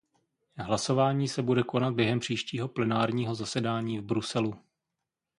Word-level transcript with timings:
Hlasování 0.57 1.27
se 1.27 1.41
bude 1.41 1.63
konat 1.63 1.93
během 1.93 2.19
příštího 2.19 2.67
plenárního 2.67 3.35
zasedání 3.35 3.99
v 3.99 4.03
Bruselu. 4.03 4.53